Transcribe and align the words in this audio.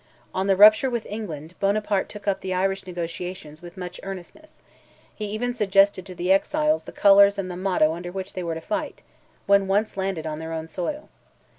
On 0.33 0.47
the 0.47 0.55
rupture 0.55 0.89
with 0.89 1.05
England 1.07 1.53
Buonaparte 1.59 2.09
took 2.09 2.27
up 2.27 2.41
the 2.41 2.55
Irish 2.55 2.87
negotiation 2.87 3.55
with 3.61 3.77
much 3.77 3.99
earnestness; 4.01 4.63
he 5.13 5.25
even 5.25 5.53
suggested 5.53 6.07
to 6.07 6.15
the 6.15 6.31
exiles 6.31 6.81
the 6.85 6.91
colours 6.91 7.37
and 7.37 7.51
the 7.51 7.55
motto 7.55 7.93
under 7.93 8.11
which 8.11 8.33
they 8.33 8.41
were 8.41 8.55
to 8.55 8.61
fight, 8.61 9.03
when 9.45 9.67
once 9.67 9.97
landed 9.97 10.25
on 10.25 10.39
their 10.39 10.53
own 10.53 10.67
soil. 10.67 11.07